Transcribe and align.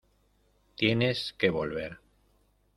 Tienes 0.77 1.33
que 1.37 1.51
volver. 1.51 1.99